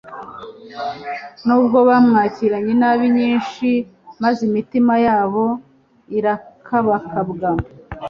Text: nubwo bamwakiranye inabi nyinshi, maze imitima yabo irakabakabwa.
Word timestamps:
nubwo 1.45 1.77
bamwakiranye 1.89 2.69
inabi 2.77 3.05
nyinshi, 3.17 3.69
maze 4.23 4.39
imitima 4.49 4.93
yabo 5.07 5.45
irakabakabwa. 6.17 7.49